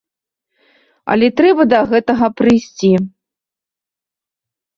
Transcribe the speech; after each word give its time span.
Але 1.15 1.27
трэба 1.41 1.63
да 1.73 1.79
гэтага 1.91 2.25
прыйсці. 2.41 2.91